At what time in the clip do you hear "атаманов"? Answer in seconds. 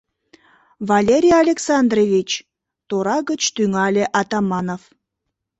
4.19-4.81